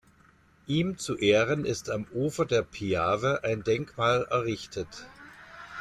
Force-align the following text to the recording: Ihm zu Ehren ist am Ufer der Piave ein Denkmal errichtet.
Ihm 0.65 0.97
zu 0.97 1.15
Ehren 1.19 1.63
ist 1.63 1.91
am 1.91 2.07
Ufer 2.11 2.45
der 2.47 2.63
Piave 2.63 3.43
ein 3.43 3.61
Denkmal 3.63 4.25
errichtet. 4.31 5.05